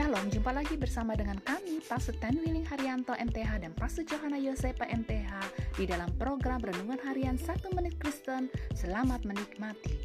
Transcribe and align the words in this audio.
Shalom, 0.00 0.32
jumpa 0.32 0.56
lagi 0.56 0.80
bersama 0.80 1.12
dengan 1.12 1.36
kami, 1.44 1.76
Pastor 1.84 2.16
Ten 2.24 2.40
Willing 2.40 2.64
Haryanto 2.64 3.12
MTH 3.12 3.60
dan 3.60 3.76
Pastor 3.76 4.00
Johanna 4.08 4.40
Yosepa 4.40 4.88
MTH 4.88 5.28
di 5.76 5.84
dalam 5.84 6.08
program 6.16 6.56
Renungan 6.64 6.96
Harian 7.04 7.36
1 7.36 7.76
Menit 7.76 8.00
Kristen. 8.00 8.48
Selamat 8.72 9.28
menikmati. 9.28 10.00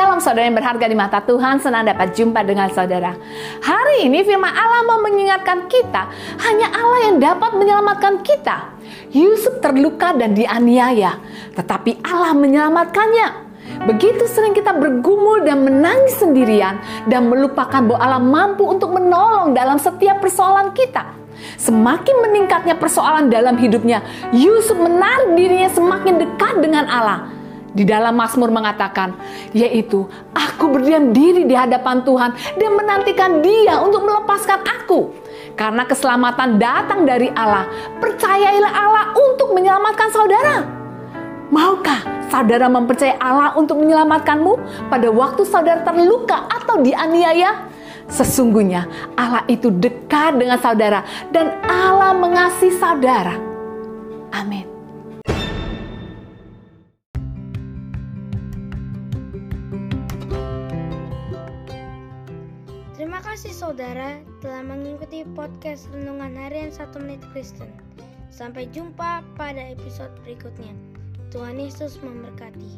Shalom 0.00 0.16
saudara 0.16 0.48
yang 0.48 0.56
berharga 0.56 0.88
di 0.88 0.96
mata 0.96 1.20
Tuhan, 1.20 1.60
senang 1.60 1.84
dapat 1.84 2.16
jumpa 2.16 2.40
dengan 2.40 2.72
saudara. 2.72 3.12
Hari 3.60 4.08
ini 4.08 4.24
firman 4.24 4.48
Allah 4.48 4.80
mau 4.88 5.04
mengingatkan 5.04 5.68
kita, 5.68 6.08
hanya 6.40 6.72
Allah 6.72 7.12
yang 7.12 7.20
dapat 7.20 7.52
menyelamatkan 7.60 8.24
kita. 8.24 8.80
Yusuf 9.12 9.60
terluka 9.60 10.16
dan 10.16 10.32
dianiaya, 10.32 11.20
tetapi 11.52 12.00
Allah 12.00 12.32
menyelamatkannya. 12.32 13.28
Begitu 13.92 14.24
sering 14.24 14.56
kita 14.56 14.72
bergumul 14.72 15.44
dan 15.44 15.68
menangis 15.68 16.16
sendirian 16.16 16.80
dan 17.04 17.28
melupakan 17.28 17.84
bahwa 17.84 18.00
Allah 18.00 18.24
mampu 18.24 18.72
untuk 18.72 18.96
menolong 18.96 19.52
dalam 19.52 19.76
setiap 19.76 20.24
persoalan 20.24 20.72
kita. 20.72 21.12
Semakin 21.60 22.24
meningkatnya 22.24 22.72
persoalan 22.80 23.28
dalam 23.28 23.60
hidupnya, 23.60 24.00
Yusuf 24.32 24.80
menarik 24.80 25.36
dirinya 25.36 25.68
semakin 25.68 26.24
dekat 26.24 26.56
dengan 26.64 26.88
Allah 26.88 27.36
di 27.70 27.86
dalam 27.86 28.18
Mazmur 28.18 28.50
mengatakan, 28.50 29.14
yaitu 29.54 30.06
aku 30.34 30.70
berdiam 30.74 31.14
diri 31.14 31.46
di 31.46 31.54
hadapan 31.54 32.02
Tuhan 32.02 32.30
dan 32.58 32.70
menantikan 32.74 33.40
Dia 33.40 33.78
untuk 33.82 34.02
melepaskan 34.02 34.60
aku. 34.66 35.14
Karena 35.54 35.84
keselamatan 35.84 36.56
datang 36.56 37.04
dari 37.04 37.28
Allah, 37.36 37.68
percayailah 38.00 38.72
Allah 38.72 39.04
untuk 39.14 39.52
menyelamatkan 39.54 40.08
saudara. 40.10 40.56
Maukah 41.50 42.00
saudara 42.30 42.70
mempercayai 42.70 43.18
Allah 43.18 43.58
untuk 43.58 43.82
menyelamatkanmu 43.82 44.86
pada 44.86 45.10
waktu 45.10 45.42
saudara 45.42 45.82
terluka 45.82 46.46
atau 46.46 46.78
dianiaya? 46.78 47.66
Sesungguhnya 48.10 48.86
Allah 49.14 49.46
itu 49.46 49.70
dekat 49.70 50.38
dengan 50.38 50.58
saudara 50.58 51.06
dan 51.30 51.58
Allah 51.66 52.14
mengasihi 52.14 52.74
saudara. 52.74 53.34
Amin. 54.30 54.69
Kasih 63.20 63.52
saudara 63.52 64.24
telah 64.40 64.64
mengikuti 64.64 65.28
podcast 65.36 65.92
Renungan 65.92 66.34
Harian 66.40 66.72
1 66.72 66.96
Menit 67.04 67.20
Kristen. 67.36 67.68
Sampai 68.32 68.64
jumpa 68.72 69.20
pada 69.36 69.60
episode 69.60 70.10
berikutnya. 70.24 70.72
Tuhan 71.28 71.60
Yesus 71.60 72.00
memberkati. 72.00 72.72